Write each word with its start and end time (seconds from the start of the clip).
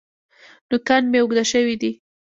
نوکان 0.69 1.03
مي 1.11 1.17
اوږده 1.21 1.43
شوي 1.51 1.75
دي. 1.81 1.91